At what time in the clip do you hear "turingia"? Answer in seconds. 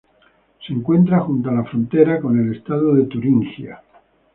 3.05-3.83